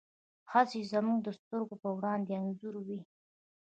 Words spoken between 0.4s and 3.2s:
هڅې زموږ د سترګو په وړاندې انځوروي.